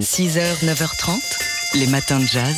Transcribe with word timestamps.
6h, 0.00 0.64
9h30, 0.64 1.78
les 1.78 1.86
matins 1.86 2.18
de 2.18 2.24
jazz. 2.24 2.56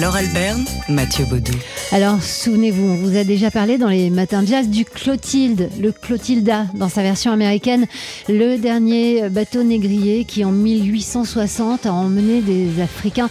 Laure 0.00 0.16
Alberne, 0.16 0.64
Mathieu 0.88 1.24
Baudou. 1.24 1.52
Alors, 1.92 2.22
souvenez-vous, 2.22 2.84
on 2.84 2.96
vous 2.96 3.16
a 3.16 3.24
déjà 3.24 3.50
parlé 3.50 3.78
dans 3.78 3.88
les 3.88 4.10
matins 4.10 4.42
de 4.42 4.48
jazz 4.48 4.68
du 4.68 4.84
Clotilde, 4.84 5.70
le 5.80 5.92
Clotilda, 5.92 6.66
dans 6.74 6.88
sa 6.88 7.02
version 7.02 7.32
américaine, 7.32 7.86
le 8.28 8.56
dernier 8.56 9.28
bateau 9.30 9.62
négrier 9.62 10.24
qui, 10.24 10.44
en 10.44 10.52
1860, 10.52 11.86
a 11.86 11.92
emmené 11.92 12.42
des 12.42 12.80
Africains 12.82 13.30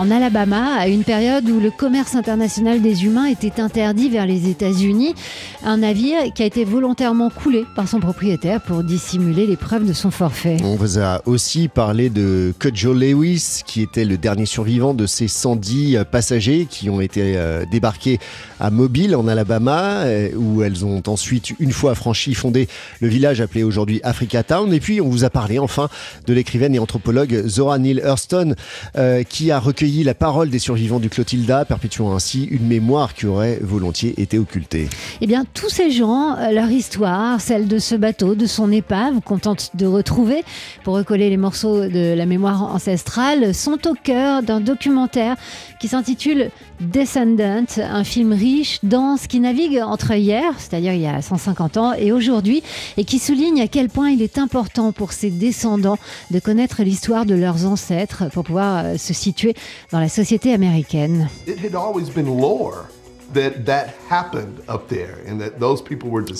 en 0.00 0.10
Alabama, 0.10 0.76
à 0.78 0.88
une 0.88 1.04
période 1.04 1.46
où 1.50 1.60
le 1.60 1.70
commerce 1.70 2.14
international 2.14 2.80
des 2.80 3.04
humains 3.04 3.26
était 3.26 3.60
interdit 3.60 4.08
vers 4.08 4.24
les 4.24 4.48
États-Unis. 4.48 5.14
Un 5.62 5.76
navire 5.76 6.32
qui 6.34 6.42
a 6.42 6.46
été 6.46 6.64
volontairement 6.64 7.28
coulé 7.28 7.66
par 7.76 7.86
son 7.86 8.00
propriétaire 8.00 8.62
pour 8.62 8.82
dissimuler 8.82 9.46
les 9.46 9.58
preuves 9.58 9.86
de 9.86 9.92
son 9.92 10.10
forfait. 10.10 10.56
On 10.64 10.76
vous 10.76 10.98
a 10.98 11.20
aussi 11.26 11.68
parlé 11.68 12.08
de 12.08 12.54
Cudjo 12.58 12.94
Lewis, 12.94 13.60
qui 13.66 13.82
était 13.82 14.06
le 14.06 14.16
dernier 14.16 14.46
survivant 14.46 14.94
de 14.94 15.04
ces 15.04 15.28
110 15.28 15.98
passagers 16.10 16.66
qui 16.70 16.88
ont 16.88 17.02
été 17.02 17.36
euh, 17.36 17.66
débarqués 17.70 18.20
à 18.58 18.70
Mobile, 18.70 19.14
en 19.14 19.28
Alabama, 19.28 20.04
euh, 20.04 20.30
où 20.34 20.62
elles 20.62 20.82
ont 20.82 21.02
ensuite, 21.08 21.50
une 21.60 21.72
fois 21.72 21.94
franchi, 21.94 22.32
fondé 22.32 22.68
le 23.00 23.08
village 23.08 23.42
appelé 23.42 23.64
aujourd'hui 23.64 24.00
Africa 24.02 24.44
Town. 24.44 24.72
Et 24.72 24.80
puis, 24.80 25.02
on 25.02 25.10
vous 25.10 25.24
a 25.24 25.30
parlé 25.30 25.58
enfin 25.58 25.90
de 26.26 26.32
l'écrivaine 26.32 26.74
et 26.74 26.78
anthropologue 26.78 27.46
Zora 27.46 27.78
Neale 27.78 28.00
Hurston, 28.02 28.54
euh, 28.96 29.24
qui 29.24 29.50
a 29.50 29.58
recueilli 29.58 29.89
la 29.90 30.14
parole 30.14 30.50
des 30.50 30.58
survivants 30.58 31.00
du 31.00 31.10
Clotilda, 31.10 31.64
perpétuant 31.64 32.14
ainsi 32.14 32.44
une 32.44 32.66
mémoire 32.66 33.14
qui 33.14 33.26
aurait 33.26 33.58
volontiers 33.60 34.20
été 34.20 34.38
occultée. 34.38 34.88
Eh 35.20 35.26
bien, 35.26 35.44
tous 35.52 35.68
ces 35.68 35.90
gens, 35.90 36.36
euh, 36.36 36.52
leur 36.52 36.70
histoire, 36.70 37.40
celle 37.40 37.66
de 37.66 37.78
ce 37.78 37.94
bateau, 37.94 38.34
de 38.34 38.46
son 38.46 38.70
épave, 38.70 39.20
qu'on 39.20 39.38
tente 39.38 39.70
de 39.74 39.86
retrouver 39.86 40.44
pour 40.84 40.94
recoller 40.94 41.28
les 41.28 41.36
morceaux 41.36 41.88
de 41.88 42.14
la 42.14 42.26
mémoire 42.26 42.62
ancestrale, 42.62 43.54
sont 43.54 43.86
au 43.88 43.94
cœur 43.94 44.42
d'un 44.42 44.60
documentaire 44.60 45.36
qui 45.80 45.88
s'intitule 45.88 46.50
Descendant, 46.80 47.66
un 47.76 48.04
film 48.04 48.32
riche, 48.32 48.78
dense, 48.82 49.26
qui 49.26 49.38
navigue 49.38 49.82
entre 49.84 50.12
hier, 50.12 50.54
c'est-à-dire 50.56 50.94
il 50.94 51.02
y 51.02 51.06
a 51.06 51.20
150 51.20 51.76
ans, 51.76 51.92
et 51.92 52.10
aujourd'hui, 52.10 52.62
et 52.96 53.04
qui 53.04 53.18
souligne 53.18 53.60
à 53.60 53.68
quel 53.68 53.90
point 53.90 54.08
il 54.08 54.22
est 54.22 54.38
important 54.38 54.90
pour 54.90 55.12
ses 55.12 55.28
descendants 55.28 55.98
de 56.30 56.38
connaître 56.38 56.82
l'histoire 56.82 57.26
de 57.26 57.34
leurs 57.34 57.66
ancêtres 57.66 58.30
pour 58.32 58.44
pouvoir 58.44 58.84
euh, 58.84 58.96
se 58.96 59.12
situer 59.12 59.54
dans 59.92 60.00
la 60.00 60.08
société 60.08 60.52
américaine. 60.52 61.28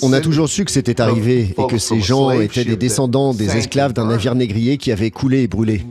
On 0.01 0.13
a 0.13 0.21
toujours 0.21 0.49
su 0.49 0.65
que 0.65 0.71
c'était 0.71 1.01
arrivé 1.01 1.55
et 1.57 1.67
que 1.67 1.77
ces 1.77 2.01
gens 2.01 2.31
étaient 2.31 2.65
des 2.65 2.75
descendants 2.75 3.33
des 3.33 3.55
esclaves 3.57 3.93
d'un 3.93 4.07
navire 4.07 4.35
négrier 4.35 4.77
qui 4.77 4.91
avait 4.91 5.11
coulé 5.11 5.43
et 5.43 5.47
brûlé. 5.47 5.85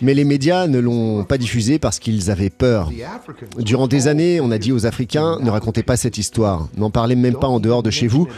Mais 0.00 0.14
les 0.14 0.24
médias 0.24 0.66
ne 0.66 0.78
l'ont 0.78 1.24
pas 1.24 1.38
diffusé 1.38 1.78
parce 1.78 1.98
qu'ils 1.98 2.30
avaient 2.30 2.50
peur. 2.50 2.90
Durant 3.58 3.88
des 3.88 4.08
années, 4.08 4.40
on 4.40 4.50
a 4.50 4.58
dit 4.58 4.72
aux 4.72 4.86
Africains, 4.86 5.38
ne 5.40 5.50
racontez 5.50 5.82
pas 5.82 5.96
cette 5.96 6.18
histoire, 6.18 6.68
n'en 6.76 6.90
parlez 6.90 7.16
même 7.16 7.38
pas 7.38 7.46
en 7.46 7.60
dehors 7.60 7.82
de 7.82 7.90
chez 7.90 8.06
vous, 8.06 8.28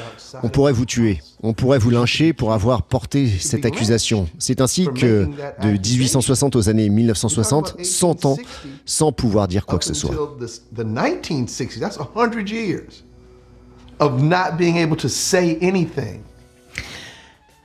on 0.42 0.48
pourrait 0.48 0.72
vous 0.72 0.86
tuer, 0.86 1.20
on 1.42 1.52
pourrait 1.52 1.78
vous 1.78 1.90
lyncher 1.90 2.32
pour 2.32 2.52
avoir 2.52 2.82
porté 2.82 3.28
cette 3.28 3.64
accusation. 3.64 4.28
C'est 4.38 4.60
ainsi 4.60 4.86
que 4.94 5.28
de 5.62 5.68
1860 5.70 6.56
aux 6.56 6.68
années 6.68 6.88
1960, 6.88 7.76
100 7.82 8.24
ans 8.24 8.36
sans 8.84 9.12
pouvoir 9.12 9.48
dire 9.48 9.66
quoi 9.66 9.78
que 9.78 9.84
ce 9.84 9.94
soit. 9.94 10.14
of 14.02 14.20
not 14.20 14.58
being 14.58 14.78
able 14.78 14.96
to 14.96 15.08
say 15.08 15.56
anything. 15.60 16.24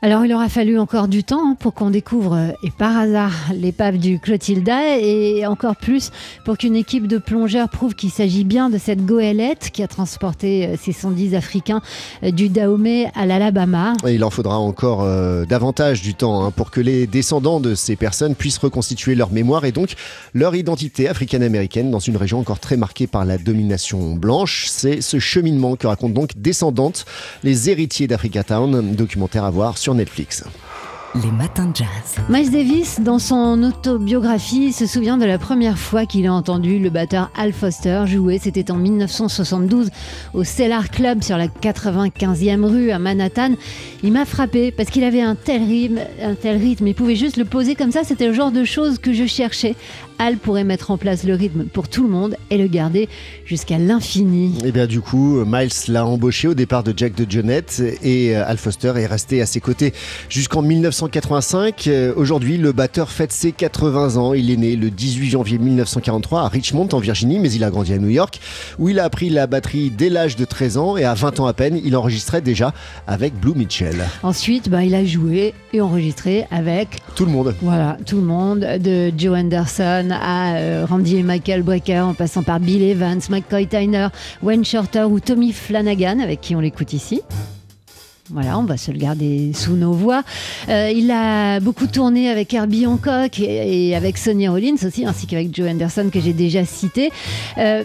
Alors 0.03 0.23
il 0.26 0.31
aura 0.31 0.48
fallu 0.48 0.78
encore 0.78 1.08
du 1.08 1.23
temps 1.23 1.56
pour 1.56 1.73
qu'on 1.73 1.90
découvre, 1.90 2.36
euh, 2.36 2.52
et 2.62 2.70
par 2.70 2.95
hasard, 2.95 3.34
l'épave 3.52 3.98
du 3.98 4.20
Clotilda, 4.20 5.00
et 5.00 5.48
encore 5.48 5.76
plus 5.76 6.12
pour 6.45 6.59
qu'une 6.59 6.76
équipe 6.76 7.08
de 7.08 7.17
plongeurs 7.17 7.67
prouve 7.67 7.95
qu'il 7.95 8.12
s'agit 8.12 8.44
bien 8.44 8.70
de 8.70 8.78
cette 8.78 9.03
goélette 9.03 9.72
qui 9.72 9.81
a 9.81 9.88
transporté 9.88 10.68
euh, 10.68 10.75
ces 10.80 10.91
110 10.91 11.34
Africains 11.34 11.81
euh, 12.22 12.30
du 12.30 12.47
Dahomey 12.47 13.12
à 13.16 13.25
l'Alabama. 13.25 13.94
Il 14.08 14.24
en 14.24 14.30
faudra 14.30 14.59
encore 14.59 15.03
davantage 15.47 16.03
du 16.03 16.14
temps 16.14 16.46
hein, 16.46 16.52
pour 16.52 16.69
que 16.69 16.79
les 16.79 17.08
descendants 17.08 17.59
de 17.59 17.74
ces 17.74 17.96
personnes 17.96 18.35
puissent 18.35 18.59
reconstituer 18.59 19.16
leur 19.16 19.31
mémoire 19.31 19.66
et 19.66 19.72
donc 19.72 19.96
leur 20.35 20.53
identité 20.53 21.09
africaine-américaine 21.09 21.90
dans 21.90 22.00
une 22.00 22.18
région 22.18 22.40
encore 22.40 22.59
très 22.59 22.78
marquée 22.78 23.08
par 23.08 23.25
la 23.25 23.40
domination 23.40 24.14
blanche. 24.14 24.68
C'est 24.69 25.02
ce 25.02 25.18
cheminement 25.18 25.75
que 25.75 25.88
racontent 25.88 26.14
donc 26.14 26.38
Descendantes, 26.38 27.06
les 27.44 27.72
héritiers 27.72 28.06
d'Africa 28.06 28.44
Town, 28.44 28.94
documentaire 28.96 29.44
à 29.44 29.50
voir 29.50 29.78
sur 29.78 29.87
Netflix. 29.94 30.44
Les 31.16 31.31
matins 31.31 31.68
de 31.68 31.75
jazz. 31.75 31.88
Miles 32.29 32.51
Davis, 32.51 33.00
dans 33.00 33.18
son 33.18 33.63
autobiographie, 33.63 34.73
se 34.73 34.85
souvient 34.85 35.18
de 35.18 35.25
la 35.25 35.40
première 35.40 35.78
fois 35.78 36.06
qu'il 36.06 36.28
a 36.28 36.34
entendu 36.34 36.79
le 36.79 36.90
batteur 36.90 37.31
Al 37.35 37.53
Foster 37.53 38.03
jouer. 38.06 38.40
C'était 38.44 38.69
en 38.72 38.75
1972 38.75 39.90
au 40.34 40.44
Cellar 40.44 40.90
Club 40.90 41.23
sur 41.23 41.38
la 41.38 41.47
95e 41.47 42.66
rue 42.66 42.91
à 42.91 43.00
Manhattan. 43.00 43.53
Il 44.03 44.12
m'a 44.12 44.25
frappé 44.25 44.72
parce 44.72 44.90
qu'il 44.90 45.06
avait 45.06 45.22
un 45.22 45.35
tel 45.35 45.63
rythme, 45.63 46.00
un 46.22 46.35
tel 46.35 46.57
rythme. 46.57 46.88
Il 46.88 46.94
pouvait 46.94 47.16
juste 47.16 47.38
le 47.38 47.46
poser 47.46 47.75
comme 47.75 47.91
ça. 47.91 48.03
C'était 48.03 48.28
le 48.28 48.34
genre 48.34 48.51
de 48.51 48.66
choses 48.66 49.00
que 49.00 49.13
je 49.13 49.25
cherchais. 49.25 49.75
Al 50.19 50.38
pourrait 50.38 50.63
mettre 50.63 50.91
en 50.91 50.97
place 50.97 51.23
le 51.23 51.35
rythme 51.35 51.66
pour 51.66 51.88
tout 51.88 52.03
le 52.03 52.09
monde 52.09 52.35
et 52.50 52.57
le 52.57 52.67
garder 52.67 53.07
jusqu'à 53.46 53.78
l'infini. 53.78 54.53
Et 54.63 54.69
eh 54.69 54.72
bien 54.72 54.88
du 54.88 55.00
coup, 55.00 55.44
Miles 55.46 55.69
l'a 55.88 56.06
embauché 56.06 56.47
au 56.47 56.53
départ 56.53 56.84
de 56.84 56.94
Jack 56.96 57.16
de 57.16 57.29
Jonette 57.29 57.81
et 58.01 58.35
euh, 58.35 58.44
Al 58.47 58.57
Foster 58.57 58.94
est 58.96 59.06
resté 59.06 59.41
à 59.41 59.46
ses 59.46 59.59
côtés 59.59 59.94
jusqu'en 60.29 60.62
1985. 60.97 61.88
Euh, 61.88 62.13
aujourd'hui, 62.16 62.58
le 62.58 62.72
batteur 62.72 63.12
fête 63.12 63.31
ses 63.31 63.52
80 63.52 64.18
ans. 64.18 64.34
Il 64.34 64.50
est 64.50 64.58
né 64.58 64.75
le 64.75 64.90
18 64.90 65.30
janvier 65.30 65.59
1943 65.59 66.41
à 66.41 66.47
Richmond 66.47 66.88
en 66.91 66.97
Virginie, 66.97 67.38
mais 67.40 67.52
il 67.52 67.63
a 67.63 67.69
grandi 67.69 67.94
à 67.94 68.00
New 68.00 68.09
York 68.09 68.40
où 68.80 68.90
il 68.90 69.00
a 69.00 69.03
appris 69.03 69.30
la 69.30 69.46
batterie 69.46 69.91
dès 69.91 70.09
l'âge 70.09 70.35
de 70.35 70.46
13 70.46 70.78
ans 70.78 70.97
et 70.97 71.03
à 71.03 71.13
20 71.13 71.40
ans 71.40 71.46
à 71.46 71.53
peine, 71.53 71.80
il 71.84 71.96
enregistrait 71.96 72.41
déjà 72.41 72.74
avec 73.06 73.40
Blue 73.40 73.53
Mitchell. 73.53 74.03
Ensuite, 74.24 74.69
bah, 74.69 74.84
il 74.84 74.96
a 74.96 75.06
joué 75.06 75.53
et 75.72 75.81
enregistré 75.81 76.47
avec 76.50 77.00
tout 77.16 77.25
le 77.25 77.31
monde. 77.31 77.53
Voilà, 77.62 77.97
tout 78.06 78.18
le 78.18 78.24
monde, 78.24 78.59
de 78.59 79.12
Joe 79.16 79.38
Anderson 79.38 80.09
à 80.12 80.56
euh, 80.56 80.85
Randy 80.90 81.18
et 81.18 81.24
Michael 81.24 81.62
Brecker, 81.62 82.00
en 82.00 82.14
passant 82.16 82.41
par 82.41 82.59
Bill 82.59 82.81
Evans, 82.81 83.22
McCoy 83.29 83.68
Tyner, 83.68 84.08
Wayne 84.41 84.66
Shorter 84.66 85.03
ou 85.03 85.19
Tommy 85.19 85.52
Flanagan, 85.52 86.19
avec 86.19 86.41
qui 86.41 86.56
on 86.56 86.59
l'écoute 86.59 86.94
ici. 86.94 87.22
Voilà, 88.30 88.60
on 88.60 88.64
va 88.64 88.78
se 88.78 88.92
le 88.92 88.98
garder 88.98 89.52
sous 89.54 89.74
nos 89.74 89.94
voix. 89.94 90.24
Euh, 90.70 90.92
il 90.94 91.10
a 91.12 91.60
beaucoup 91.60 91.88
tourné 91.88 92.30
avec 92.30 92.54
Herbie 92.54 92.86
Hancock 92.86 93.40
et, 93.40 93.96
avec 93.96 94.18
Sonny 94.18 94.48
Rollins 94.48 94.76
aussi, 94.86 95.06
ainsi 95.06 95.28
qu'avec 95.28 95.56
Joe 95.56 95.70
Anderson 95.70 96.10
que 96.12 96.20
j'ai 96.20 96.34
déjà 96.34 96.66
cité. 96.66 97.12
Euh, 97.58 97.84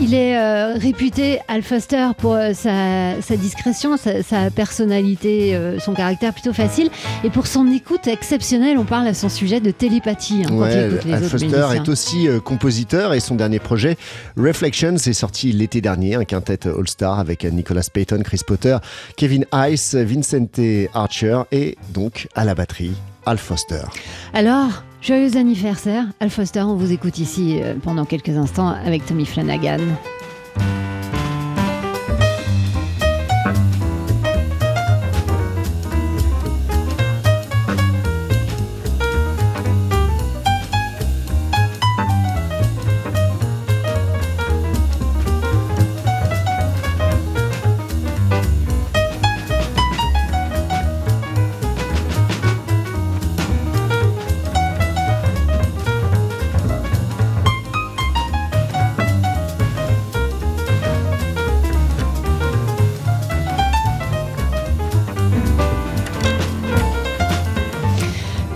il 0.00 0.14
est 0.14 0.36
euh, 0.36 0.74
réputé, 0.74 1.40
Al 1.48 1.62
Foster, 1.62 2.08
pour 2.18 2.34
euh, 2.34 2.52
sa, 2.52 3.36
discrétion, 3.36 3.96
sa, 3.96 4.50
personnalité, 4.50 5.54
euh, 5.54 5.78
son 5.78 5.94
caractère 5.94 6.32
plutôt 6.32 6.52
facile, 6.52 6.90
et 7.22 7.30
pour 7.30 7.46
son 7.46 7.70
écoute 7.70 8.06
exceptionnelle. 8.06 8.78
On 8.78 8.84
parle 8.84 9.06
à 9.06 9.14
son 9.14 9.28
sujet 9.28 9.60
de 9.60 9.70
télépathie. 9.70 10.42
Hein, 10.44 10.60
Al 11.12 11.22
Foster 11.22 11.66
est 11.74 11.88
aussi 11.88 12.28
compositeur 12.44 13.14
et 13.14 13.20
son 13.20 13.34
dernier 13.34 13.58
projet, 13.58 13.96
Reflections, 14.36 14.94
est 14.94 15.12
sorti 15.12 15.52
l'été 15.52 15.80
dernier, 15.80 16.16
un 16.16 16.24
quintet 16.24 16.66
All-Star 16.66 17.18
avec 17.18 17.44
Nicolas 17.44 17.86
Payton, 17.92 18.22
Chris 18.24 18.40
Potter, 18.46 18.76
Kevin 19.16 19.44
Ice, 19.68 19.94
Vincente 19.94 20.60
Archer 20.92 21.42
et 21.52 21.76
donc 21.92 22.28
à 22.34 22.44
la 22.44 22.54
batterie, 22.54 22.94
Al 23.26 23.38
Foster. 23.38 23.82
Alors, 24.32 24.82
Joyeux 25.04 25.36
anniversaire, 25.36 26.06
Al 26.18 26.30
Foster, 26.30 26.62
on 26.62 26.76
vous 26.76 26.90
écoute 26.90 27.18
ici 27.18 27.60
euh, 27.60 27.74
pendant 27.74 28.06
quelques 28.06 28.30
instants 28.30 28.68
avec 28.68 29.04
Tommy 29.04 29.26
Flanagan. 29.26 29.76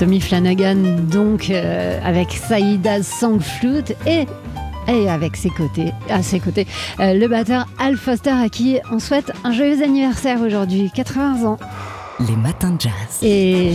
Tommy 0.09 0.21
Flanagan, 0.23 0.77
donc 1.11 1.51
euh, 1.51 2.01
avec 2.03 2.33
Saïda 2.33 3.03
Sangflute 3.03 3.95
et 4.07 4.27
et 4.91 5.07
avec 5.11 5.37
ses 5.37 5.51
côtés, 5.51 5.93
à 6.09 6.23
ses 6.23 6.41
côtés, 6.41 6.67
euh, 6.99 7.13
le 7.13 7.29
batteur 7.29 7.67
Al 7.79 7.99
Foster 7.99 8.31
à 8.31 8.49
qui 8.49 8.79
on 8.91 9.01
souhaite 9.01 9.31
un 9.45 9.53
joyeux 9.53 9.83
anniversaire 9.83 10.41
aujourd'hui, 10.41 10.91
80 10.95 11.45
ans. 11.47 11.59
Les 12.27 12.37
matins 12.37 12.71
de 12.71 12.81
jazz. 12.81 13.19
Et 13.21 13.75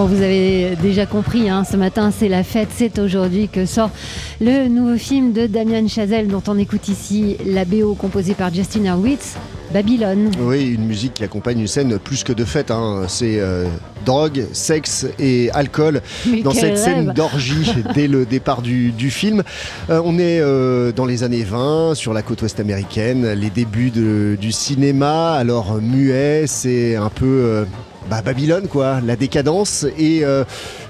Bon, 0.00 0.06
vous 0.06 0.22
avez 0.22 0.76
déjà 0.76 1.04
compris, 1.04 1.50
hein, 1.50 1.62
ce 1.70 1.76
matin 1.76 2.10
c'est 2.10 2.30
la 2.30 2.42
fête, 2.42 2.70
c'est 2.74 2.98
aujourd'hui 2.98 3.48
que 3.48 3.66
sort 3.66 3.90
le 4.40 4.66
nouveau 4.66 4.96
film 4.96 5.34
de 5.34 5.46
Damien 5.46 5.86
Chazelle 5.88 6.28
dont 6.28 6.42
on 6.48 6.56
écoute 6.56 6.88
ici 6.88 7.36
la 7.44 7.66
BO 7.66 7.94
composée 7.94 8.32
par 8.32 8.50
Justin 8.50 8.86
Hurwitz. 8.86 9.36
Babylone. 9.74 10.30
Oui, 10.40 10.70
une 10.70 10.86
musique 10.86 11.12
qui 11.14 11.24
accompagne 11.24 11.60
une 11.60 11.66
scène 11.66 11.98
plus 11.98 12.24
que 12.24 12.32
de 12.32 12.46
fête. 12.46 12.70
Hein. 12.70 13.02
C'est 13.08 13.40
euh, 13.40 13.66
drogue, 14.06 14.46
sexe 14.54 15.06
et 15.18 15.50
alcool 15.50 16.00
dans 16.44 16.52
cette 16.52 16.78
scène 16.78 17.12
d'orgie 17.12 17.70
dès 17.94 18.08
le 18.08 18.24
départ 18.24 18.62
du, 18.62 19.10
film. 19.10 19.42
Euh, 19.90 20.00
on 20.02 20.18
est 20.18 20.40
euh, 20.40 20.92
dans 20.92 21.04
les 21.04 21.24
années 21.24 21.44
20 21.44 21.94
sur 21.94 22.14
la 22.14 22.22
côte 22.22 22.40
ouest 22.40 22.58
américaine, 22.58 23.34
les 23.34 23.50
débuts 23.50 23.90
du 23.90 24.50
cinéma. 24.50 25.34
Alors 25.34 25.74
muet, 25.74 26.46
c'est 26.46 26.96
un 26.96 27.10
peu 27.10 27.66
bah, 28.08 28.22
Babylone, 28.22 28.68
quoi, 28.68 29.00
la 29.00 29.16
décadence 29.16 29.86
et 29.98 30.24
euh, 30.24 30.44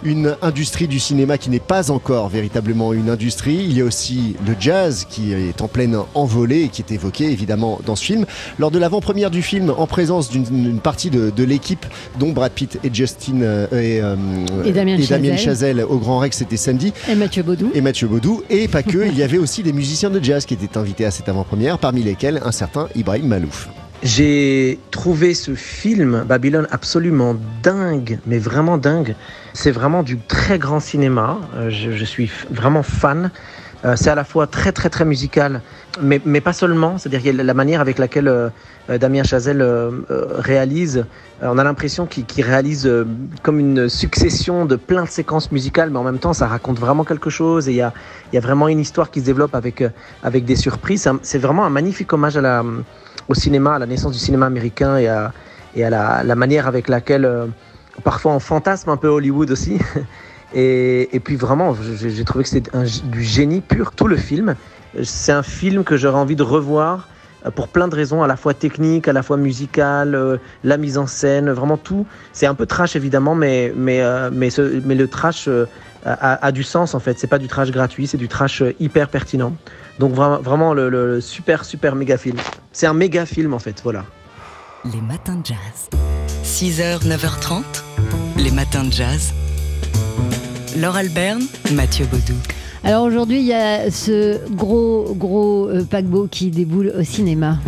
une 0.05 0.37
industrie 0.43 0.89
du 0.89 0.99
cinéma 0.99 1.39
qui 1.39 1.51
n'est 1.51 1.59
pas 1.59 1.91
encore 1.91 2.29
véritablement 2.29 2.93
une 2.93 3.11
industrie. 3.11 3.57
Il 3.57 3.77
y 3.77 3.81
a 3.81 3.85
aussi 3.85 4.37
le 4.47 4.55
jazz 4.59 5.07
qui 5.09 5.33
est 5.33 5.61
en 5.61 5.69
pleine 5.69 5.99
envolée 6.15 6.63
et 6.63 6.69
qui 6.69 6.83
est 6.83 6.93
évoqué 6.93 7.25
évidemment 7.25 7.81
dans 7.85 7.97
ce 7.97 8.05
film. 8.05 8.27
Lors 8.59 8.71
de 8.71 8.79
l'avant-première 8.79 9.31
du 9.31 9.43
film, 9.43 9.73
en 9.77 9.87
présence 9.87 10.31
d'une 10.31 10.81
partie 10.81 11.11
de, 11.11 11.45
l'équipe, 11.45 11.87
dont 12.19 12.33
Brad 12.33 12.53
Pitt 12.53 12.79
et 12.85 12.91
Justin 12.93 13.43
euh, 13.43 13.67
euh, 13.73 14.17
et, 14.65 14.73
Damien, 14.73 15.37
Chazelle 15.37 15.85
au 15.89 15.99
Grand 15.99 16.19
Rex, 16.19 16.39
c'était 16.39 16.57
samedi. 16.57 16.93
Et 17.09 17.15
Mathieu 17.15 17.43
Baudou. 17.43 17.71
Et 17.75 17.81
Mathieu 17.81 18.07
Baudou. 18.07 18.43
Et 18.51 18.69
pas 18.69 18.83
que, 18.83 19.07
il 19.07 19.17
y 19.17 19.23
avait 19.23 19.39
aussi 19.39 19.63
des 19.63 19.73
musiciens 19.73 20.11
de 20.11 20.23
jazz 20.23 20.45
qui 20.45 20.55
étaient 20.55 20.77
invités 20.77 21.05
à 21.05 21.11
cette 21.11 21.29
avant-première, 21.29 21.79
parmi 21.79 22.03
lesquels 22.03 22.41
un 22.45 22.53
certain 22.53 22.89
Ibrahim 22.95 23.27
Malouf. 23.27 23.69
J'ai 24.03 24.79
trouvé 24.91 25.35
ce 25.35 25.55
film, 25.55 26.25
Babylone, 26.27 26.67
absolument 26.71 27.37
dingue, 27.63 28.19
mais 28.27 28.39
vraiment 28.39 28.79
dingue. 28.79 29.15
C'est 29.53 29.71
vraiment 29.71 30.03
du 30.03 30.19
très 30.19 30.59
grand 30.59 30.81
cinéma. 30.81 31.39
Euh, 31.57 31.69
je, 31.69 32.05
suis 32.07 32.31
vraiment 32.51 32.83
fan. 32.83 33.31
Euh, 33.85 33.97
c'est 33.97 34.09
à 34.09 34.15
la 34.15 34.25
fois 34.25 34.47
très 34.47 34.73
très 34.73 34.89
très 34.89 35.05
musical, 35.05 35.61
mais, 36.01 36.19
mais 36.25 36.41
pas 36.41 36.55
seulement. 36.55 36.97
C'est-à-dire 36.97 37.35
la 37.45 37.53
manière 37.53 37.83
avec 37.83 37.99
laquelle 37.99 38.29
euh, 38.29 38.49
Damien 38.89 39.23
Chazelle 39.23 39.63
réalise, 40.09 41.05
on 41.43 41.59
a 41.59 41.65
l'impression 41.65 42.07
qu'il 42.07 42.45
réalise 42.45 42.91
comme 43.43 43.59
une 43.59 43.91
succession 43.91 44.65
de 44.65 44.77
plein 44.77 45.05
de 45.05 45.11
séquences 45.11 45.53
musicales, 45.53 45.91
mais 45.91 45.99
en 45.99 46.05
même 46.05 46.19
temps 46.19 46.33
ça 46.33 46.47
raconte 46.47 46.79
vraiment 46.79 47.05
quelque 47.05 47.31
chose 47.31 47.69
et 47.69 47.73
il 47.73 47.77
y 47.77 47.83
a, 47.83 47.93
y 48.33 48.37
a, 48.37 48.41
vraiment 48.41 48.67
une 48.67 48.81
histoire 48.81 49.11
qui 49.13 49.21
se 49.21 49.27
développe 49.27 49.55
avec, 49.55 49.85
avec 50.25 50.45
des 50.45 50.57
surprises. 50.57 51.09
C'est 51.23 51.39
vraiment 51.39 51.65
un 51.65 51.71
magnifique 51.71 52.13
hommage 52.13 52.37
à 52.37 52.41
la 52.41 52.65
au 53.29 53.35
cinéma, 53.35 53.75
à 53.75 53.79
la 53.79 53.87
naissance 53.87 54.13
du 54.13 54.19
cinéma 54.19 54.47
américain 54.47 54.97
et 54.97 55.09
à, 55.09 55.33
la, 55.75 56.35
manière 56.35 56.67
avec 56.67 56.89
laquelle 56.89 57.25
euh, 57.25 57.47
parfois 58.05 58.33
on 58.33 58.41
fantasme 58.41 58.91
un 58.91 58.97
peu 58.97 59.09
Hollywood 59.09 59.51
aussi. 59.51 59.79
et, 60.55 61.21
puis 61.23 61.37
vraiment, 61.37 61.77
j'ai 61.97 62.25
trouvé 62.25 62.45
que 62.45 62.51
c'était 62.51 62.71
du 63.05 63.23
génie 63.23 63.61
pur, 63.61 63.93
tout 63.93 64.09
le 64.09 64.17
film. 64.17 64.55
C'est 65.05 65.33
un 65.33 65.43
film 65.43 65.85
que 65.85 65.97
j'aurais 65.97 66.19
envie 66.19 66.37
de 66.37 66.43
revoir 66.43 67.09
euh, 67.47 67.51
pour 67.51 67.69
plein 67.69 67.89
de 67.89 67.95
raisons, 67.95 68.23
à 68.23 68.27
la 68.27 68.37
fois 68.37 68.55
techniques, 68.55 69.07
à 69.07 69.13
la 69.13 69.23
fois 69.23 69.37
musicales, 69.37 70.15
euh, 70.15 70.39
la 70.65 70.77
mise 70.77 70.99
en 70.99 71.07
scène, 71.07 71.51
vraiment 71.51 71.77
tout. 71.77 72.07
C'est 72.33 72.47
un 72.47 72.55
peu 72.55 72.67
trash 72.67 72.97
évidemment, 72.97 73.35
mais 73.35 73.73
le 73.77 75.07
trash 75.07 75.49
a, 76.05 76.53
du 76.53 76.63
sens 76.63 76.95
en 76.95 77.01
fait. 77.01 77.19
C'est 77.19 77.27
pas 77.27 77.39
du 77.39 77.49
trash 77.49 77.71
gratuit, 77.71 78.07
c'est 78.07 78.17
du 78.17 78.29
trash 78.29 78.63
hyper 78.79 79.09
pertinent. 79.09 79.55
Donc 79.99 80.13
vraiment, 80.13 80.73
le, 80.73 81.21
super, 81.21 81.65
super 81.65 81.95
méga 81.95 82.17
film. 82.17 82.37
C'est 82.73 82.87
un 82.87 82.95
méga 82.95 83.27
film 83.27 83.55
en 83.55 83.59
fait, 83.59 83.81
voilà. 83.83 84.05
Les 84.85 85.01
matins 85.01 85.37
de 85.37 85.47
jazz. 85.47 85.91
6h, 86.45 87.07
9h30, 87.07 87.63
les 88.39 88.51
matins 88.51 88.85
de 88.85 88.93
jazz. 88.93 89.33
Laure 90.79 90.97
Alberne, 90.97 91.43
Mathieu 91.73 92.07
Baudou. 92.07 92.35
Alors 92.83 93.05
aujourd'hui, 93.05 93.41
il 93.41 93.47
y 93.47 93.53
a 93.53 93.91
ce 93.91 94.39
gros, 94.55 95.15
gros 95.15 95.69
euh, 95.69 95.85
paquebot 95.85 96.29
qui 96.31 96.51
déboule 96.51 96.93
au 96.99 97.03
cinéma. 97.03 97.59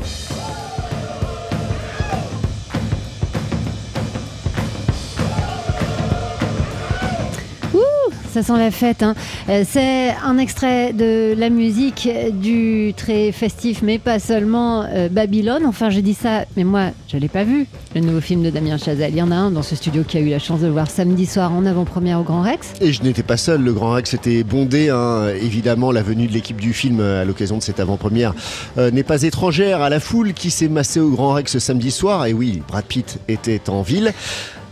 Ça 8.32 8.42
sent 8.42 8.56
la 8.58 8.70
fête. 8.70 9.02
Hein. 9.02 9.14
Euh, 9.48 9.64
c'est 9.68 10.14
un 10.24 10.38
extrait 10.38 10.92
de 10.92 11.34
la 11.36 11.50
musique 11.50 12.08
du 12.32 12.94
très 12.96 13.30
festif, 13.30 13.82
mais 13.82 13.98
pas 13.98 14.18
seulement 14.18 14.84
euh, 14.84 15.08
Babylone. 15.08 15.64
Enfin, 15.66 15.90
je 15.90 16.00
dis 16.00 16.14
ça, 16.14 16.44
mais 16.56 16.64
moi, 16.64 16.86
je 17.08 17.18
l'ai 17.18 17.28
pas 17.28 17.44
vu, 17.44 17.66
le 17.94 18.00
nouveau 18.00 18.20
film 18.20 18.42
de 18.42 18.50
Damien 18.50 18.78
Chazelle. 18.78 19.12
Il 19.12 19.18
y 19.18 19.22
en 19.22 19.30
a 19.30 19.36
un 19.36 19.50
dans 19.50 19.62
ce 19.62 19.76
studio 19.76 20.02
qui 20.02 20.16
a 20.16 20.20
eu 20.20 20.30
la 20.30 20.38
chance 20.38 20.60
de 20.60 20.66
le 20.66 20.72
voir 20.72 20.90
samedi 20.90 21.26
soir 21.26 21.52
en 21.52 21.66
avant-première 21.66 22.20
au 22.20 22.22
Grand 22.22 22.42
Rex. 22.42 22.72
Et 22.80 22.92
je 22.92 23.02
n'étais 23.02 23.22
pas 23.22 23.36
seul, 23.36 23.60
le 23.62 23.72
Grand 23.72 23.92
Rex 23.92 24.14
était 24.14 24.42
bondé. 24.44 24.88
Hein. 24.88 25.28
Évidemment, 25.40 25.92
la 25.92 26.02
venue 26.02 26.26
de 26.26 26.32
l'équipe 26.32 26.60
du 26.60 26.72
film 26.72 27.00
à 27.00 27.24
l'occasion 27.24 27.58
de 27.58 27.62
cette 27.62 27.80
avant-première 27.80 28.34
euh, 28.78 28.90
n'est 28.90 29.02
pas 29.02 29.22
étrangère 29.22 29.82
à 29.82 29.90
la 29.90 30.00
foule 30.00 30.32
qui 30.32 30.50
s'est 30.50 30.68
massée 30.68 31.00
au 31.00 31.10
Grand 31.10 31.34
Rex 31.34 31.58
samedi 31.58 31.90
soir. 31.90 32.24
Et 32.26 32.32
oui, 32.32 32.62
Brad 32.66 32.84
Pitt 32.84 33.18
était 33.28 33.68
en 33.68 33.82
ville. 33.82 34.12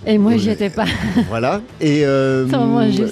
Et 0.07 0.19
moi, 0.19 0.37
j'y 0.37 0.51
étais 0.51 0.71
pas. 0.71 0.87
Voilà. 1.29 1.61
Et 1.81 2.05
euh, 2.05 2.47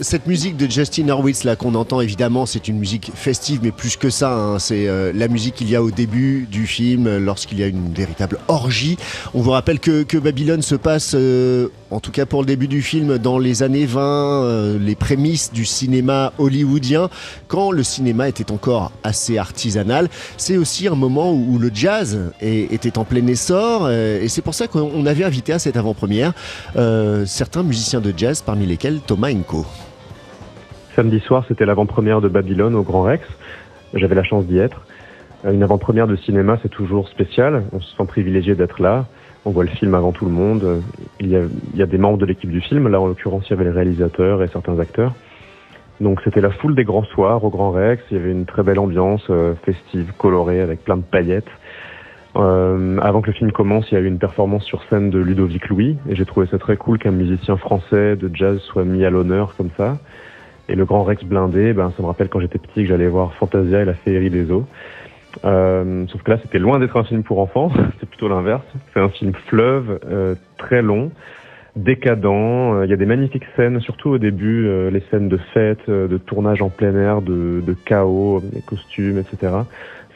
cette 0.02 0.26
musique 0.26 0.56
de 0.56 0.70
Justin 0.70 1.08
Horwitz 1.08 1.44
là 1.44 1.56
qu'on 1.56 1.75
entend, 1.75 2.00
évidemment, 2.00 2.46
c'est 2.46 2.69
une 2.69 2.79
musique 2.79 3.11
festive, 3.14 3.61
mais 3.62 3.70
plus 3.70 3.96
que 3.96 4.11
ça. 4.11 4.32
Hein. 4.32 4.58
c'est 4.58 4.88
euh, 4.88 5.12
la 5.14 5.29
musique 5.29 5.56
qu'il 5.56 5.70
y 5.70 5.76
a 5.76 5.82
au 5.82 5.90
début 5.90 6.46
du 6.50 6.67
film, 6.67 7.19
lorsqu'il 7.19 7.58
y 7.58 7.62
a 7.62 7.67
une 7.67 7.93
véritable 7.93 8.38
orgie. 8.49 8.96
On 9.35 9.40
vous 9.40 9.50
rappelle 9.50 9.81
que, 9.81 10.02
que 10.02 10.17
Babylone 10.17 10.62
se 10.62 10.75
passe 10.75 11.12
euh, 11.14 11.69
en 11.90 12.00
tout 12.00 12.11
cas 12.11 12.26
pour 12.26 12.40
le 12.40 12.46
début 12.46 12.69
du 12.69 12.82
film, 12.82 13.19
dans 13.19 13.38
les 13.38 13.62
années 13.62 13.87
20, 13.87 14.00
euh, 14.00 14.79
les 14.79 14.94
prémices 14.94 15.52
du 15.52 15.64
cinéma 15.64 16.32
hollywoodien, 16.38 17.08
quand 17.49 17.70
le 17.70 17.82
cinéma 17.82 18.29
était 18.29 18.52
encore 18.52 18.93
assez 19.05 19.38
artisanal. 19.38 20.08
C'est 20.37 20.56
aussi 20.56 20.88
un 20.88 20.94
moment 20.94 21.32
où, 21.32 21.58
le 21.58 21.70
jazz 21.73 22.32
était 22.40 22.99
en 22.99 23.05
plein 23.05 23.26
essor, 23.26 23.87
euh, 23.87 24.23
et 24.23 24.29
c'est 24.29 24.43
pour 24.43 24.55
ça 24.55 24.69
qu'on 24.69 25.06
avait 25.06 25.25
invité 25.25 25.52
à 25.52 25.58
cette 25.58 25.76
avant-première 25.76 26.32
euh, 26.76 27.25
certains 27.26 27.62
musiciens 27.62 28.00
de 28.00 28.12
jazz, 28.17 28.43
parmi 28.43 28.67
lesquels 28.67 29.00
Thomas 29.00 29.32
Enko. 29.32 29.64
Samedi 30.94 31.20
soir, 31.20 31.44
c'était 31.49 31.64
l'avant-première 31.64 32.20
de 32.20 32.29
Babylone 32.29 32.75
au 32.75 32.82
Grand 32.82 33.02
Rex. 33.02 33.26
J'avais 33.94 34.14
la 34.14 34.25
chance 34.25 34.44
d'y 34.46 34.58
être. 34.58 34.82
Une 35.44 35.62
avant-première 35.62 36.07
de 36.07 36.16
cinéma, 36.16 36.59
c'est 36.62 36.68
toujours 36.68 37.09
spécial. 37.09 37.64
On 37.73 37.80
se 37.80 37.97
sent 37.97 38.04
privilégié 38.07 38.54
d'être 38.54 38.83
là 38.83 39.07
on 39.45 39.50
voit 39.50 39.64
le 39.64 39.71
film 39.71 39.95
avant 39.95 40.12
tout 40.12 40.25
le 40.25 40.30
monde. 40.30 40.83
Il 41.21 41.28
y 41.28 41.37
a, 41.37 41.42
il 41.73 41.78
y 41.78 41.83
a 41.83 41.87
des 41.87 41.99
membres 41.99 42.18
de 42.18 42.26
l'équipe 42.26 42.50
du 42.50 42.61
film. 42.61 42.88
Là, 42.88 43.00
en 43.00 43.07
l'occurrence, 43.07 43.45
il 43.47 43.50
y 43.50 43.52
avait 43.54 43.64
les 43.64 43.71
réalisateurs 43.71 44.42
et 44.42 44.49
certains 44.49 44.78
acteurs. 44.78 45.14
Donc 46.00 46.21
c'était 46.23 46.40
la 46.40 46.50
foule 46.50 46.75
des 46.75 46.85
grands 46.85 47.04
soirs 47.04 47.42
au 47.45 47.50
Grand 47.50 47.71
Rex. 47.71 48.02
Il 48.11 48.16
y 48.16 48.21
avait 48.21 48.30
une 48.30 48.47
très 48.47 48.62
belle 48.62 48.78
ambiance 48.78 49.25
euh, 49.30 49.54
festive, 49.64 50.12
colorée, 50.16 50.61
avec 50.61 50.85
plein 50.85 50.97
de 50.97 51.02
paillettes. 51.02 51.49
Euh, 52.37 52.99
avant 52.99 53.21
que 53.21 53.28
le 53.28 53.33
film 53.33 53.50
commence, 53.50 53.90
il 53.90 53.95
y 53.95 53.97
a 53.97 54.00
eu 54.00 54.07
une 54.07 54.18
performance 54.18 54.64
sur 54.64 54.83
scène 54.85 55.11
de 55.11 55.18
Ludovic 55.18 55.68
Louis, 55.68 55.97
et 56.09 56.14
j'ai 56.14 56.25
trouvé 56.25 56.47
ça 56.47 56.59
très 56.59 56.76
cool 56.76 56.99
qu'un 56.99 57.11
musicien 57.11 57.57
français 57.57 58.16
de 58.16 58.30
jazz 58.33 58.61
soit 58.61 58.85
mis 58.85 59.04
à 59.04 59.11
l'honneur 59.11 59.57
comme 59.57 59.71
ça. 59.76 59.99
Et 60.68 60.76
le 60.76 60.85
Grand 60.85 61.02
Rex 61.02 61.25
blindé, 61.25 61.73
ben, 61.73 61.92
ça 61.97 62.02
me 62.02 62.07
rappelle 62.07 62.28
quand 62.28 62.40
j'étais 62.40 62.59
petit 62.59 62.83
que 62.83 62.87
j'allais 62.87 63.09
voir 63.09 63.33
Fantasia 63.35 63.80
et 63.80 63.85
la 63.85 63.95
féerie 63.95 64.30
des 64.30 64.52
eaux. 64.52 64.66
Euh, 65.45 66.07
sauf 66.09 66.23
que 66.23 66.30
là, 66.30 66.38
c'était 66.42 66.59
loin 66.59 66.78
d'être 66.78 66.97
un 66.97 67.04
film 67.04 67.23
pour 67.23 67.40
enfants, 67.40 67.73
plutôt 68.19 68.29
l'inverse. 68.35 68.65
C'est 68.93 69.01
un 69.01 69.11
film 69.11 69.33
fleuve, 69.47 70.01
euh, 70.11 70.35
très 70.57 70.83
long, 70.83 71.13
décadent. 71.77 72.27
Euh, 72.27 72.83
il 72.85 72.91
y 72.91 72.93
a 72.93 72.97
des 72.97 73.07
magnifiques 73.07 73.47
scènes, 73.55 73.81
surtout 73.81 74.11
au 74.11 74.19
début, 74.19 74.67
euh, 74.67 74.91
les 74.91 75.05
scènes 75.09 75.29
de 75.29 75.37
fête, 75.55 75.89
de 75.89 76.19
tournage 76.19 76.61
en 76.61 76.69
plein 76.69 76.97
air, 76.97 77.23
de, 77.23 77.63
de 77.65 77.73
chaos, 77.85 78.43
les 78.53 78.61
costumes, 78.61 79.19
etc. 79.19 79.53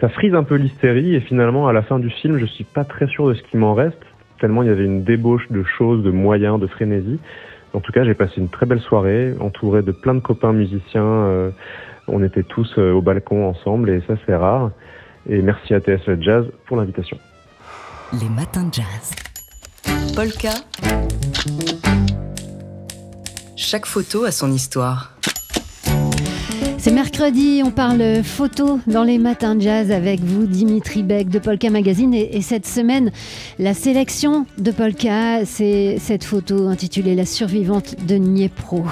Ça 0.00 0.08
frise 0.08 0.34
un 0.34 0.42
peu 0.42 0.56
l'hystérie 0.56 1.14
et 1.14 1.20
finalement, 1.20 1.68
à 1.68 1.72
la 1.72 1.82
fin 1.82 2.00
du 2.00 2.10
film, 2.10 2.38
je 2.38 2.46
suis 2.46 2.64
pas 2.64 2.82
très 2.82 3.06
sûr 3.06 3.28
de 3.28 3.34
ce 3.34 3.42
qui 3.44 3.56
m'en 3.56 3.74
reste, 3.74 4.02
tellement 4.40 4.64
il 4.64 4.68
y 4.68 4.72
avait 4.72 4.84
une 4.84 5.04
débauche 5.04 5.46
de 5.50 5.62
choses, 5.62 6.02
de 6.02 6.10
moyens, 6.10 6.58
de 6.58 6.66
frénésie. 6.66 7.20
En 7.72 7.78
tout 7.78 7.92
cas, 7.92 8.02
j'ai 8.04 8.14
passé 8.14 8.34
une 8.38 8.48
très 8.48 8.66
belle 8.66 8.80
soirée, 8.80 9.32
entouré 9.38 9.82
de 9.82 9.92
plein 9.92 10.14
de 10.14 10.20
copains 10.20 10.52
musiciens. 10.52 11.52
on 12.08 12.22
était 12.24 12.42
tous 12.42 12.76
au 12.78 13.00
balcon 13.00 13.46
ensemble 13.46 13.90
et 13.90 14.02
ça, 14.08 14.14
c'est 14.26 14.34
rare. 14.34 14.72
Et 15.30 15.40
merci 15.40 15.72
à 15.72 15.78
TSF 15.78 16.20
Jazz 16.20 16.44
pour 16.66 16.76
l'invitation. 16.76 17.16
Les 18.20 18.28
matins 18.28 18.64
de 18.64 18.74
jazz. 18.74 18.84
Polka. 20.14 20.50
Chaque 23.56 23.86
photo 23.86 24.24
a 24.24 24.30
son 24.30 24.52
histoire. 24.52 25.16
C'est 26.76 26.90
mercredi, 26.90 27.62
on 27.64 27.70
parle 27.70 28.22
photo 28.22 28.80
dans 28.86 29.04
les 29.04 29.16
matins 29.16 29.54
de 29.54 29.62
jazz 29.62 29.90
avec 29.90 30.20
vous, 30.20 30.46
Dimitri 30.46 31.02
Beck 31.02 31.28
de 31.28 31.38
Polka 31.38 31.70
Magazine. 31.70 32.12
Et, 32.12 32.42
cette 32.42 32.66
semaine, 32.66 33.12
la 33.58 33.72
sélection 33.72 34.46
de 34.58 34.72
Polka, 34.72 35.46
c'est 35.46 35.96
cette 35.98 36.24
photo 36.24 36.66
intitulée 36.66 37.14
La 37.14 37.24
survivante 37.24 38.04
de 38.04 38.16
Niepro. 38.16 38.84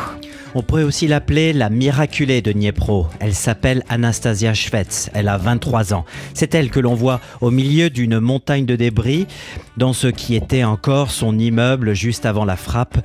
On 0.54 0.62
pourrait 0.62 0.82
aussi 0.82 1.06
l'appeler 1.06 1.52
la 1.52 1.70
miraculée 1.70 2.42
de 2.42 2.50
Dniepro. 2.50 3.06
Elle 3.20 3.34
s'appelle 3.34 3.84
Anastasia 3.88 4.52
Schwetz. 4.52 5.08
Elle 5.14 5.28
a 5.28 5.38
23 5.38 5.94
ans. 5.94 6.04
C'est 6.34 6.54
elle 6.54 6.70
que 6.70 6.80
l'on 6.80 6.94
voit 6.94 7.20
au 7.40 7.50
milieu 7.50 7.88
d'une 7.88 8.18
montagne 8.18 8.66
de 8.66 8.74
débris 8.74 9.26
dans 9.76 9.92
ce 9.92 10.08
qui 10.08 10.34
était 10.34 10.64
encore 10.64 11.12
son 11.12 11.38
immeuble 11.38 11.94
juste 11.94 12.26
avant 12.26 12.44
la 12.44 12.56
frappe 12.56 12.98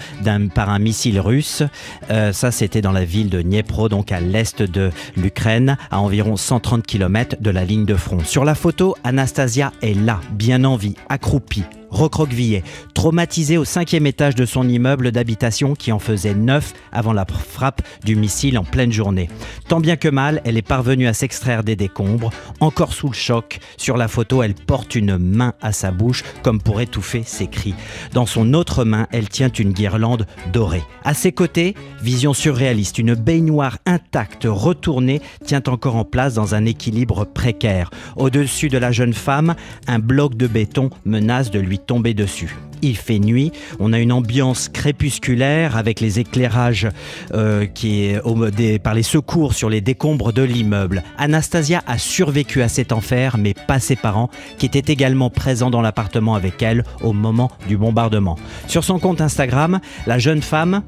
par 0.56 0.70
un 0.70 0.80
missile 0.80 1.20
russe. 1.20 1.64
Euh, 2.10 2.34
ça, 2.34 2.52
c'était 2.52 2.82
dans 2.82 2.92
la 2.92 3.06
ville 3.06 3.30
de 3.30 3.42
Dniepro, 3.42 3.90
donc 3.90 4.12
à 4.12 4.20
l'est 4.20 4.64
de 4.64 4.90
l'Ukraine, 5.16 5.78
à 5.92 6.00
environ 6.00 6.38
130 6.38 6.86
km 6.86 7.38
de 7.40 7.50
la 7.52 7.64
ligne 7.64 7.86
de 7.86 7.96
front. 7.96 8.20
Sur 8.20 8.44
la 8.44 8.56
photo, 8.56 8.96
Anastasia 9.04 9.72
est 9.82 9.94
là, 9.94 10.20
bien 10.32 10.64
en 10.64 10.78
vie, 10.78 10.96
accroupie, 11.10 11.64
recroquevillé, 11.90 12.64
traumatisé 12.94 13.58
au 13.58 13.66
cinquième 13.66 14.08
étage 14.08 14.36
de 14.36 14.46
son 14.46 14.68
immeuble 14.68 15.12
d'habitation 15.12 15.76
qui 15.76 15.92
en 15.92 16.00
faisait 16.00 16.34
neuf 16.34 16.74
avant 16.92 17.14
la 17.14 17.26
frappe 17.26 17.82
du 18.04 18.16
missile 18.16 18.58
en 18.58 18.64
pleine 18.64 18.92
journée. 18.92 19.30
Tant 19.68 19.80
bien 19.80 19.96
que 19.96 20.08
mal, 20.08 20.42
elle 20.46 20.58
est 20.58 20.62
parvenue 20.62 21.08
à 21.08 21.14
s'extraire 21.14 21.64
des 21.64 21.76
décombres. 21.76 22.32
Encore 22.60 22.94
sous 22.94 23.08
le 23.08 23.14
choc, 23.14 23.60
sur 23.78 23.98
la 23.98 24.08
photo, 24.08 24.44
elle 24.44 24.56
porte 24.56 24.96
une 24.96 25.18
main 25.18 25.54
à 25.62 25.72
sa 25.72 25.92
bouche 25.92 26.24
comme 26.44 26.62
pour 26.62 26.82
étouffer 26.82 27.24
ses 27.26 27.48
cris. 27.48 27.76
Dans 28.14 28.26
son 28.26 28.54
autre 28.54 28.84
main, 28.84 29.08
elle 29.12 29.30
tient 29.30 29.50
une 29.50 29.74
guirlande 29.74 30.26
dorée. 30.54 30.84
À 31.04 31.14
ses 31.14 31.32
côtés, 31.32 31.76
vision 32.02 32.34
surréaliste, 32.34 32.98
une 32.98 33.16
baignoire 33.16 33.78
intacte, 33.86 34.48
retournée, 34.50 35.22
tient 35.46 35.64
encore 35.68 35.96
en 35.96 36.06
place 36.06 36.34
dans 36.34 36.56
un 36.56 36.66
équilibre 36.66 37.26
précaire. 37.26 37.90
Au-dessus 38.16 38.70
de 38.70 38.78
la 38.78 38.92
jeune 38.92 39.14
femme, 39.14 39.56
un 39.88 40.00
bloc 40.00 40.36
de 40.36 40.48
béton 40.48 40.90
menace 41.06 41.52
de 41.52 41.60
lui 41.60 41.75
tomber 41.78 42.14
dessus. 42.14 42.56
Il 42.82 42.98
fait 42.98 43.20
nuit, 43.20 43.52
on 43.80 43.94
a 43.94 44.00
une 44.00 44.12
ambiance 44.12 44.70
crépusculaire 44.70 45.78
avec 45.78 46.00
les 46.00 46.20
éclairages 46.20 46.88
euh, 47.34 47.66
qui 47.66 48.06
est, 48.06 48.80
par 48.80 48.94
les 48.94 49.04
secours 49.04 49.54
sur 49.54 49.70
les 49.70 49.82
décombres 49.82 50.34
de 50.34 50.44
l'immeuble. 50.44 51.04
Anastasia 51.18 51.82
a 51.88 51.98
survécu 51.98 52.62
à 52.62 52.68
cet 52.68 52.92
enfer, 52.92 53.38
mais 53.38 53.54
pas 53.54 53.80
ses 53.80 53.96
parents, 53.96 54.30
qui 54.58 54.66
étaient 54.66 54.92
également 54.92 55.30
présents 55.30 55.70
dans 55.70 55.82
l'appartement 55.82 56.36
avec 56.36 56.62
elle 56.62 56.84
au 57.02 57.14
moment 57.14 57.52
du 57.68 57.78
bombardement. 57.78 58.38
Sur 58.68 58.84
son 58.84 59.00
compte 59.00 59.22
Instagram, 59.22 59.80
la 60.06 60.20
jeune 60.20 60.42
femme 60.42 60.84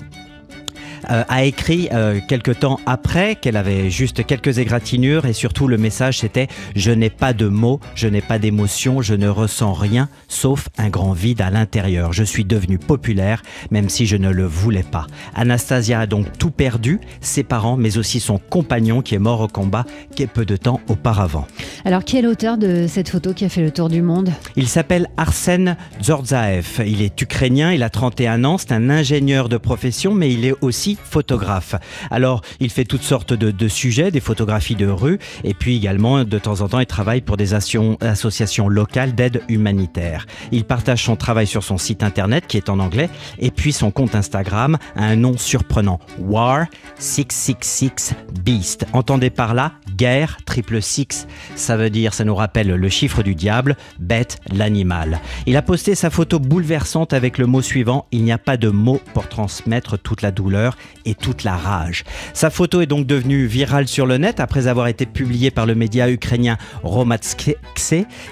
euh, 1.10 1.24
a 1.28 1.44
écrit 1.44 1.90
euh, 1.94 2.20
quelque 2.28 2.52
temps 2.52 2.80
après 2.86 3.36
qu'elle 3.36 3.58
avait 3.58 3.90
juste 3.90 4.26
quelques 4.26 4.60
égratignures 4.60 5.26
et 5.26 5.34
surtout 5.34 5.68
le 5.68 5.78
message 5.78 6.20
c'était 6.20 6.48
je 6.76 6.92
n'ai 6.92 7.10
pas 7.10 7.34
de 7.34 7.48
mots, 7.48 7.80
je 7.96 8.08
n'ai 8.08 8.22
pas 8.22 8.40
d'émotion, 8.40 9.02
je 9.02 9.14
ne 9.14 9.28
ressens 9.28 9.74
rien 9.74 10.10
sauf 10.28 10.70
un 10.78 10.90
grand 10.90 11.14
vide 11.14 11.42
à 11.42 11.50
l'intérieur. 11.50 12.14
Je 12.14 12.24
suis 12.24 12.46
devenue 12.46 12.80
populaire 12.80 13.42
même 13.72 13.90
si 13.90 14.06
je 14.06 14.18
ne 14.18 14.30
le 14.30 14.46
voulais 14.46 14.84
pas. 14.84 15.08
Anastasia 15.36 16.00
a 16.02 16.06
donc 16.08 16.38
tout 16.38 16.52
perdu, 16.52 17.00
ses 17.22 17.44
parents 17.44 17.78
mais 17.78 17.98
aussi 17.98 18.20
son 18.20 18.38
compagnon 18.38 19.02
qui 19.02 19.16
est 19.16 19.20
mort 19.20 19.42
au 19.42 19.48
combat 19.48 19.86
peu 20.26 20.46
de 20.46 20.58
temps 20.58 20.82
auparavant. 20.88 21.46
Alors 21.86 22.04
qui 22.04 22.18
est 22.18 22.22
l'auteur 22.22 22.58
de 22.58 22.86
cette 22.88 23.10
photo 23.10 23.34
qui 23.34 23.46
a 23.46 23.50
fait 23.50 23.62
le 23.62 23.72
tour 23.72 23.90
du 23.90 24.02
monde? 24.02 24.30
Il 24.56 24.68
s'appelle 24.68 25.08
Arsen 25.18 25.78
Zorzaev. 26.02 26.82
Il 26.86 27.02
est 27.02 27.22
ukrainien, 27.22 27.72
il 27.72 27.84
a 27.84 27.90
31 27.90 28.44
ans, 28.44 28.58
c'est 28.58 28.72
un 28.72 28.90
ingénieur 28.90 29.50
de 29.50 29.58
profession 29.58 30.14
mais 30.14 30.32
il 30.32 30.46
est 30.46 30.56
aussi 30.62 30.97
photographe. 31.04 31.76
Alors, 32.12 32.42
il 32.60 32.70
fait 32.70 32.86
toutes 32.86 33.04
sortes 33.04 33.34
de, 33.34 33.68
sujets, 33.68 34.12
des 34.12 34.20
photographies 34.20 34.76
de 34.76 34.88
rue, 34.88 35.20
et 35.44 35.54
puis 35.54 35.78
également, 35.78 36.24
de 36.24 36.40
temps 36.40 36.62
en 36.62 36.68
temps, 36.68 36.80
il 36.80 36.86
travaille 36.86 37.22
pour 37.22 37.38
des 37.38 37.54
associations 37.54 38.68
locales 38.70 39.16
d'aide 39.16 39.42
humanitaire. 39.50 40.26
Il 40.52 40.64
partage 40.64 41.04
son 41.04 41.16
travail 41.16 41.48
sur 41.48 41.64
son 41.64 41.78
site 41.78 42.04
internet, 42.04 42.46
qui 42.48 42.58
est 42.58 42.70
en 42.70 42.80
anglais, 42.80 43.10
et 43.40 43.52
puis 43.52 43.74
son 43.74 43.92
compte 43.92 44.16
Instagram 44.16 44.78
a 44.96 45.06
un 45.06 45.16
nom 45.16 45.38
surprenant, 45.38 46.00
War 46.20 46.66
666 46.98 48.14
Beast. 48.44 48.86
Entendez 48.94 49.30
par 49.30 49.54
là, 49.54 49.74
guerre 49.96 50.38
triple 50.46 50.82
six. 50.82 51.28
Ça 51.56 51.78
veut 51.78 51.90
dire, 51.90 52.14
ça 52.14 52.24
nous 52.24 52.36
rappelle 52.36 52.68
le 52.68 52.90
chiffre 52.90 53.24
du 53.24 53.36
diable, 53.36 53.76
bête, 54.00 54.40
l'animal. 54.54 55.20
Il 55.46 55.58
a 55.58 55.62
posté 55.62 55.96
sa 55.96 56.10
photo 56.10 56.40
bouleversante 56.40 57.14
avec 57.14 57.38
le 57.38 57.46
mot 57.46 57.62
suivant, 57.62 58.08
il 58.12 58.24
n'y 58.24 58.32
a 58.32 58.38
pas 58.38 58.58
de 58.58 58.70
mots 58.70 59.02
pour 59.14 59.28
transmettre 59.28 59.98
toute 59.98 60.22
la 60.22 60.32
douleur 60.32 60.78
et 61.06 61.16
toute 61.16 61.44
la 61.44 61.56
rage. 61.56 62.04
Sa 62.34 62.50
photo 62.50 62.82
est 62.82 62.86
donc 62.86 63.08
devenue 63.08 63.46
virale 63.46 63.88
sur 63.88 64.06
le 64.06 64.18
net 64.18 64.40
après 64.40 64.68
avoir 64.68 64.88
été 64.88 65.06
publiée 65.06 65.52
par 65.52 65.66
le 65.66 65.74
média 65.74 66.10
ukrainien 66.10 66.58
Romatske, 66.84 67.56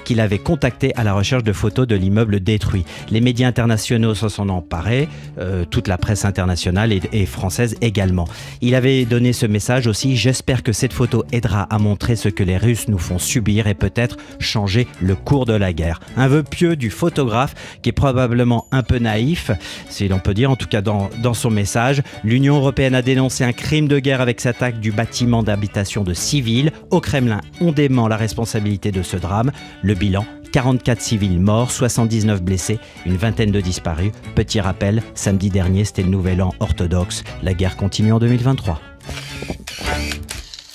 qu'il 0.04 0.20
avait 0.20 0.40
contacté 0.40 0.94
à 0.96 1.04
la 1.04 1.14
recherche 1.14 1.44
de 1.44 1.54
photos 1.54 1.88
de 1.88 1.96
l'immeuble 1.96 2.40
détruit. 2.42 2.86
Les 3.10 3.22
médias 3.22 3.48
internationaux 3.48 4.14
s'en 4.14 4.30
sont 4.30 4.50
emparés, 4.50 5.08
euh, 5.40 5.66
toute 5.66 5.88
la 5.88 5.98
presse 5.98 6.26
internationale 6.26 6.92
et, 6.92 7.26
française 7.26 7.76
également. 7.82 8.28
Il 8.62 8.76
avait 8.76 9.06
donné 9.06 9.34
ce 9.34 9.46
message 9.46 9.88
aussi, 9.88 10.18
j'espère 10.18 10.64
que 10.64 10.74
cette 10.74 10.94
photo 10.94 11.24
aidera 11.32 11.64
à 11.64 11.80
montrer 11.80 12.16
ce 12.16 12.30
que 12.30 12.44
les 12.44 12.58
Russes 12.58 12.88
nous 12.88 12.98
font 12.98 13.20
subir 13.20 13.68
et 13.68 13.74
peut-être 13.74 14.18
changer 14.40 14.88
le 15.02 15.16
cours 15.16 15.46
de 15.46 15.54
la 15.54 15.74
guerre. 15.74 16.00
Un 16.18 16.28
vœu 16.28 16.44
pieux 16.44 16.76
du 16.76 16.90
photographe 16.90 17.56
qui 17.82 17.90
est 17.90 17.94
probablement 17.94 18.68
un 18.72 18.84
peu 18.84 19.00
naïf, 19.00 19.52
si 19.90 20.08
l'on 20.08 20.20
peut 20.20 20.34
dire, 20.34 20.52
en 20.52 20.56
tout 20.56 20.68
cas 20.68 20.82
dans, 20.82 21.10
dans 21.22 21.34
son 21.34 21.50
message. 21.50 22.02
L'Union 22.46 22.58
européenne 22.58 22.94
a 22.94 23.02
dénoncé 23.02 23.44
un 23.44 23.54
crime 23.54 23.88
de 23.88 23.98
guerre 23.98 24.22
avec 24.22 24.40
cette 24.40 24.58
attaque 24.58 24.80
du 24.80 24.92
bâtiment 24.92 25.42
d'habitation 25.42 26.04
de 26.04 26.14
civils. 26.14 26.72
Au 26.92 27.02
Kremlin, 27.02 27.42
on 27.60 27.72
dément 27.72 28.08
la 28.08 28.18
responsabilité 28.18 28.92
de 28.92 29.02
ce 29.02 29.18
drame. 29.18 29.52
Le 29.82 29.96
bilan 29.96 30.28
44 30.52 31.02
civils 31.02 31.40
morts, 31.40 31.72
79 31.72 32.44
blessés, 32.44 32.78
une 33.08 33.18
vingtaine 33.18 33.50
de 33.50 33.62
disparus. 33.62 34.12
Petit 34.36 34.62
rappel, 34.62 35.02
samedi 35.16 35.50
dernier, 35.50 35.86
c'était 35.86 36.04
le 36.04 36.10
nouvel 36.10 36.40
an 36.40 36.54
orthodoxe. 36.60 37.24
La 37.42 37.56
guerre 37.56 37.78
continue 37.78 38.14
en 38.14 38.20
2023. 38.20 38.80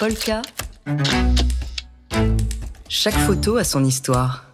Polka. 0.00 0.42
Chaque 2.88 3.14
photo 3.14 3.58
a 3.58 3.62
son 3.62 3.84
histoire. 3.84 4.44